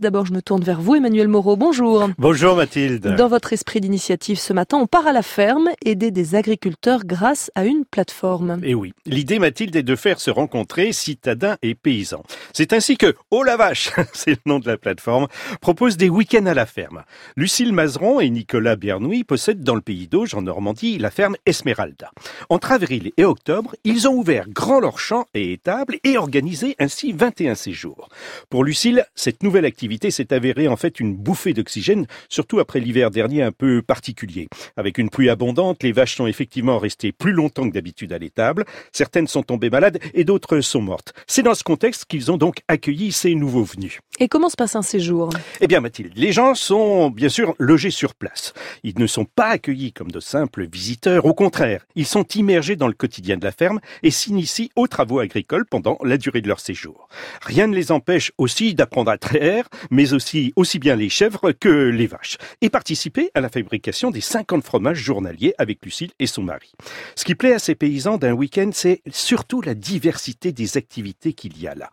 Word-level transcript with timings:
D'abord, 0.00 0.26
je 0.26 0.32
me 0.32 0.40
tourne 0.40 0.62
vers 0.62 0.80
vous, 0.80 0.94
Emmanuel 0.94 1.26
Moreau. 1.26 1.56
Bonjour. 1.56 2.08
Bonjour 2.18 2.54
Mathilde. 2.54 3.16
Dans 3.16 3.26
votre 3.26 3.52
esprit 3.52 3.80
d'initiative 3.80 4.38
ce 4.38 4.52
matin, 4.52 4.78
on 4.78 4.86
part 4.86 5.08
à 5.08 5.12
la 5.12 5.22
ferme, 5.22 5.70
aider 5.84 6.12
des 6.12 6.36
agriculteurs 6.36 7.04
grâce 7.04 7.50
à 7.56 7.64
une 7.64 7.84
plateforme. 7.84 8.60
Et 8.62 8.76
oui, 8.76 8.92
l'idée 9.06 9.40
Mathilde 9.40 9.74
est 9.74 9.82
de 9.82 9.96
faire 9.96 10.20
se 10.20 10.30
rencontrer 10.30 10.92
citadins 10.92 11.56
et 11.62 11.74
paysans. 11.74 12.22
C'est 12.52 12.72
ainsi 12.72 12.96
que 12.96 13.16
Oh 13.32 13.42
la 13.42 13.56
vache, 13.56 13.90
c'est 14.12 14.30
le 14.30 14.36
nom 14.46 14.60
de 14.60 14.68
la 14.68 14.76
plateforme, 14.76 15.26
propose 15.60 15.96
des 15.96 16.08
week-ends 16.08 16.46
à 16.46 16.54
la 16.54 16.66
ferme. 16.66 17.02
Lucille 17.34 17.72
Mazeron 17.72 18.20
et 18.20 18.30
Nicolas 18.30 18.76
Bernouy 18.76 19.24
possèdent 19.24 19.64
dans 19.64 19.74
le 19.74 19.80
pays 19.80 20.06
d'Auge, 20.06 20.32
en 20.32 20.42
Normandie, 20.42 20.98
la 20.98 21.10
ferme 21.10 21.34
Esmeralda. 21.44 22.12
Entre 22.50 22.70
avril 22.70 23.10
et 23.16 23.24
octobre, 23.24 23.74
ils 23.82 24.06
ont 24.06 24.14
ouvert 24.14 24.48
grand 24.48 24.78
leurs 24.78 25.00
champs 25.00 25.26
et 25.34 25.52
étables 25.52 25.98
et 26.04 26.18
organisé 26.18 26.76
ainsi 26.78 27.10
21 27.10 27.56
séjours. 27.56 28.08
Pour 28.48 28.62
Lucille, 28.62 29.04
cette 29.16 29.42
nouvelle 29.42 29.64
activité 29.64 29.87
s'est 30.10 30.32
avérée 30.32 30.68
en 30.68 30.76
fait 30.76 31.00
une 31.00 31.14
bouffée 31.14 31.54
d'oxygène, 31.54 32.06
surtout 32.28 32.60
après 32.60 32.80
l'hiver 32.80 33.10
dernier 33.10 33.42
un 33.42 33.52
peu 33.52 33.82
particulier. 33.82 34.48
Avec 34.76 34.98
une 34.98 35.10
pluie 35.10 35.30
abondante, 35.30 35.82
les 35.82 35.92
vaches 35.92 36.16
sont 36.16 36.26
effectivement 36.26 36.78
restées 36.78 37.12
plus 37.12 37.32
longtemps 37.32 37.68
que 37.68 37.74
d'habitude 37.74 38.12
à 38.12 38.18
l'étable. 38.18 38.64
Certaines 38.92 39.26
sont 39.26 39.42
tombées 39.42 39.70
malades 39.70 39.98
et 40.14 40.24
d'autres 40.24 40.60
sont 40.60 40.82
mortes. 40.82 41.12
C'est 41.26 41.42
dans 41.42 41.54
ce 41.54 41.64
contexte 41.64 42.04
qu'ils 42.06 42.30
ont 42.30 42.36
donc 42.36 42.58
accueilli 42.68 43.12
ces 43.12 43.34
nouveaux 43.34 43.64
venus. 43.64 43.98
Et 44.20 44.26
comment 44.26 44.48
se 44.48 44.56
passe 44.56 44.74
un 44.74 44.82
séjour? 44.82 45.30
Eh 45.60 45.68
bien 45.68 45.80
Mathilde, 45.80 46.12
les 46.16 46.32
gens 46.32 46.56
sont 46.56 47.08
bien 47.08 47.28
sûr 47.28 47.54
logés 47.58 47.92
sur 47.92 48.16
place. 48.16 48.52
Ils 48.82 48.98
ne 48.98 49.06
sont 49.06 49.24
pas 49.24 49.46
accueillis 49.46 49.92
comme 49.92 50.10
de 50.10 50.18
simples 50.18 50.66
visiteurs, 50.66 51.24
au 51.24 51.34
contraire, 51.34 51.86
ils 51.94 52.06
sont 52.06 52.24
immergés 52.34 52.74
dans 52.74 52.88
le 52.88 52.94
quotidien 52.94 53.36
de 53.36 53.44
la 53.44 53.52
ferme 53.52 53.78
et 54.02 54.10
s'initient 54.10 54.70
aux 54.74 54.88
travaux 54.88 55.20
agricoles 55.20 55.66
pendant 55.66 55.98
la 56.02 56.16
durée 56.16 56.40
de 56.40 56.48
leur 56.48 56.58
séjour. 56.58 57.08
Rien 57.42 57.68
ne 57.68 57.76
les 57.76 57.92
empêche 57.92 58.32
aussi 58.38 58.74
d'apprendre 58.74 59.10
à 59.10 59.18
traire, 59.18 59.68
mais 59.90 60.12
aussi 60.12 60.52
aussi 60.56 60.80
bien 60.80 60.96
les 60.96 61.10
chèvres 61.10 61.52
que 61.52 61.68
les 61.68 62.08
vaches, 62.08 62.38
et 62.60 62.70
participer 62.70 63.30
à 63.34 63.40
la 63.40 63.48
fabrication 63.48 64.10
des 64.10 64.20
50 64.20 64.64
fromages 64.64 64.98
journaliers 64.98 65.54
avec 65.58 65.84
Lucille 65.84 66.10
et 66.18 66.26
son 66.26 66.42
mari. 66.42 66.72
Ce 67.14 67.24
qui 67.24 67.36
plaît 67.36 67.52
à 67.52 67.60
ces 67.60 67.76
paysans 67.76 68.18
d'un 68.18 68.32
week-end, 68.32 68.70
c'est 68.72 69.00
surtout 69.12 69.60
la 69.60 69.74
diversité 69.74 70.50
des 70.50 70.76
activités 70.76 71.34
qu'il 71.34 71.60
y 71.60 71.68
a 71.68 71.76
là. 71.76 71.90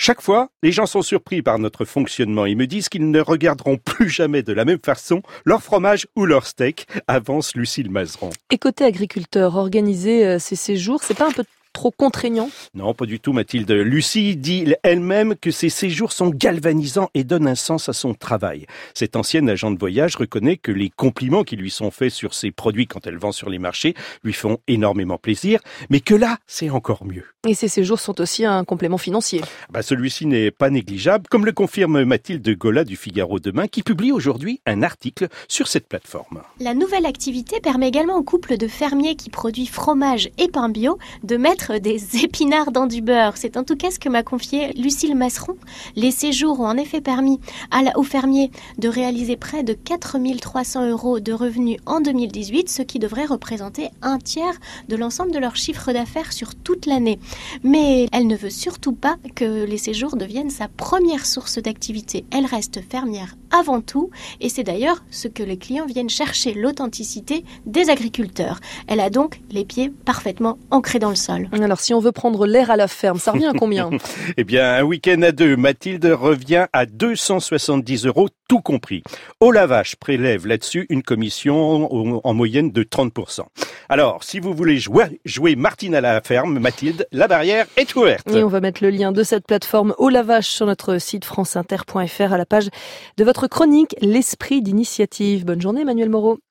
Chaque 0.00 0.22
fois, 0.22 0.50
les 0.62 0.70
gens 0.70 0.86
sont 0.86 1.02
surpris 1.02 1.42
par 1.42 1.57
notre 1.58 1.84
fonctionnement 1.84 2.46
et 2.46 2.54
me 2.54 2.66
disent 2.66 2.88
qu'ils 2.88 3.10
ne 3.10 3.20
regarderont 3.20 3.76
plus 3.76 4.08
jamais 4.08 4.42
de 4.42 4.52
la 4.52 4.64
même 4.64 4.78
façon 4.84 5.22
leur 5.44 5.62
fromage 5.62 6.06
ou 6.16 6.26
leur 6.26 6.46
steak, 6.46 6.86
avance 7.06 7.54
Lucille 7.54 7.90
Mazeron. 7.90 8.30
Et 8.50 8.58
côté 8.58 8.84
agriculteur, 8.84 9.56
organiser 9.56 10.26
euh, 10.26 10.38
ces 10.38 10.56
séjours, 10.56 11.02
c'est 11.02 11.16
pas 11.16 11.28
un 11.28 11.32
peu 11.32 11.44
trop 11.78 11.92
contraignant? 11.92 12.50
Non, 12.74 12.92
pas 12.92 13.06
du 13.06 13.20
tout, 13.20 13.32
Mathilde. 13.32 13.70
Lucie 13.70 14.34
dit 14.34 14.74
elle-même 14.82 15.36
que 15.36 15.52
ces 15.52 15.68
séjours 15.68 16.10
sont 16.10 16.28
galvanisants 16.28 17.08
et 17.14 17.22
donnent 17.22 17.46
un 17.46 17.54
sens 17.54 17.88
à 17.88 17.92
son 17.92 18.14
travail. 18.14 18.66
Cette 18.94 19.14
ancienne 19.14 19.48
agent 19.48 19.70
de 19.70 19.78
voyage 19.78 20.16
reconnaît 20.16 20.56
que 20.56 20.72
les 20.72 20.90
compliments 20.90 21.44
qui 21.44 21.54
lui 21.54 21.70
sont 21.70 21.92
faits 21.92 22.10
sur 22.10 22.34
ses 22.34 22.50
produits 22.50 22.88
quand 22.88 23.06
elle 23.06 23.16
vend 23.16 23.30
sur 23.30 23.48
les 23.48 23.60
marchés 23.60 23.94
lui 24.24 24.32
font 24.32 24.58
énormément 24.66 25.18
plaisir, 25.18 25.60
mais 25.88 26.00
que 26.00 26.16
là, 26.16 26.38
c'est 26.48 26.68
encore 26.68 27.04
mieux. 27.04 27.26
Et 27.46 27.54
ces 27.54 27.68
séjours 27.68 28.00
sont 28.00 28.20
aussi 28.20 28.44
un 28.44 28.64
complément 28.64 28.98
financier. 28.98 29.40
Bah, 29.70 29.82
Celui-ci 29.82 30.26
n'est 30.26 30.50
pas 30.50 30.70
négligeable, 30.70 31.28
comme 31.30 31.46
le 31.46 31.52
confirme 31.52 32.02
Mathilde 32.02 32.58
Gola 32.58 32.82
du 32.82 32.96
Figaro 32.96 33.38
Demain, 33.38 33.68
qui 33.68 33.84
publie 33.84 34.10
aujourd'hui 34.10 34.60
un 34.66 34.82
article 34.82 35.28
sur 35.46 35.68
cette 35.68 35.86
plateforme. 35.86 36.42
La 36.58 36.74
nouvelle 36.74 37.06
activité 37.06 37.60
permet 37.60 37.86
également 37.86 38.16
aux 38.16 38.24
couples 38.24 38.56
de 38.56 38.66
fermiers 38.66 39.14
qui 39.14 39.30
produisent 39.30 39.70
fromage 39.70 40.28
et 40.38 40.48
pain 40.48 40.68
bio 40.68 40.98
de 41.22 41.36
des 41.74 42.16
épinards 42.24 42.72
dans 42.72 42.86
du 42.86 43.02
beurre. 43.02 43.36
C'est 43.36 43.56
en 43.56 43.64
tout 43.64 43.76
cas 43.76 43.90
ce 43.90 43.98
que 43.98 44.08
m'a 44.08 44.22
confié 44.22 44.72
Lucille 44.72 45.14
Masseron. 45.14 45.56
Les 45.96 46.10
séjours 46.10 46.60
ont 46.60 46.66
en 46.66 46.76
effet 46.76 47.00
permis 47.00 47.40
à 47.70 47.82
la, 47.82 47.98
aux 47.98 48.02
fermiers 48.02 48.50
de 48.78 48.88
réaliser 48.88 49.36
près 49.36 49.62
de 49.62 49.72
4300 49.74 50.88
euros 50.88 51.20
de 51.20 51.32
revenus 51.32 51.78
en 51.86 52.00
2018, 52.00 52.68
ce 52.68 52.82
qui 52.82 52.98
devrait 52.98 53.26
représenter 53.26 53.90
un 54.02 54.18
tiers 54.18 54.58
de 54.88 54.96
l'ensemble 54.96 55.32
de 55.32 55.38
leur 55.38 55.56
chiffre 55.56 55.92
d'affaires 55.92 56.32
sur 56.32 56.54
toute 56.54 56.86
l'année. 56.86 57.18
Mais 57.62 58.08
elle 58.12 58.26
ne 58.26 58.36
veut 58.36 58.50
surtout 58.50 58.92
pas 58.92 59.16
que 59.34 59.64
les 59.64 59.78
séjours 59.78 60.16
deviennent 60.16 60.50
sa 60.50 60.68
première 60.68 61.26
source 61.26 61.58
d'activité. 61.58 62.24
Elle 62.30 62.46
reste 62.46 62.80
fermière 62.88 63.36
avant 63.50 63.80
tout, 63.80 64.10
et 64.40 64.48
c'est 64.48 64.64
d'ailleurs 64.64 65.02
ce 65.10 65.28
que 65.28 65.42
les 65.42 65.56
clients 65.56 65.86
viennent 65.86 66.10
chercher, 66.10 66.54
l'authenticité 66.54 67.44
des 67.66 67.90
agriculteurs. 67.90 68.60
Elle 68.86 69.00
a 69.00 69.10
donc 69.10 69.40
les 69.50 69.64
pieds 69.64 69.90
parfaitement 70.04 70.58
ancrés 70.70 70.98
dans 70.98 71.10
le 71.10 71.16
sol. 71.16 71.48
Alors, 71.52 71.80
si 71.80 71.94
on 71.94 72.00
veut 72.00 72.12
prendre 72.12 72.46
l'air 72.46 72.70
à 72.70 72.76
la 72.76 72.88
ferme, 72.88 73.18
ça 73.18 73.32
revient 73.32 73.46
à 73.46 73.52
combien? 73.52 73.90
Eh 74.36 74.44
bien, 74.44 74.74
un 74.74 74.82
week-end 74.82 75.22
à 75.22 75.32
deux, 75.32 75.56
Mathilde 75.56 76.04
revient 76.04 76.66
à 76.72 76.86
270 76.86 78.06
euros, 78.06 78.28
tout 78.48 78.60
compris. 78.60 79.02
Au 79.40 79.52
lavage 79.52 79.96
prélève 79.96 80.46
là-dessus 80.46 80.86
une 80.88 81.02
commission 81.02 81.88
en 82.26 82.34
moyenne 82.34 82.72
de 82.72 82.82
30%. 82.82 83.42
Alors, 83.90 84.24
si 84.24 84.40
vous 84.40 84.54
voulez 84.54 84.78
jouer, 84.78 85.56
Martine 85.56 85.94
à 85.94 86.00
la 86.00 86.20
ferme, 86.20 86.58
Mathilde, 86.58 87.06
la 87.12 87.28
barrière 87.28 87.66
est 87.76 87.94
ouverte. 87.94 88.28
Et 88.30 88.42
on 88.42 88.48
va 88.48 88.60
mettre 88.60 88.82
le 88.82 88.90
lien 88.90 89.12
de 89.12 89.22
cette 89.22 89.46
plateforme 89.46 89.94
au 89.98 90.08
lavage 90.08 90.48
sur 90.48 90.66
notre 90.66 90.98
site 90.98 91.24
franceinter.fr 91.24 92.32
à 92.32 92.38
la 92.38 92.46
page 92.46 92.68
de 93.16 93.24
votre 93.24 93.46
chronique 93.46 93.94
L'esprit 94.00 94.62
d'initiative. 94.62 95.44
Bonne 95.44 95.60
journée, 95.60 95.82
Emmanuel 95.82 96.08
Moreau. 96.08 96.38